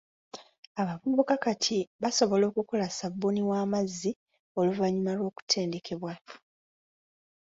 [0.81, 4.11] Abavubuka kati basobola okukola ssabuuni w'amazzi
[4.59, 6.13] oluvannyuma lw'okutendekebwa.